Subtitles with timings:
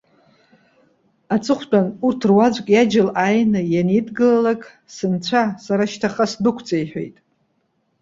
[1.35, 5.43] Аҵыхәтәан, урҭ руаӡәк иаџьал ааины ианидгылалаак:- Сынцәа!
[5.65, 7.15] Сара шьҭахьҟа сдәықәҵа!- иҳәеит.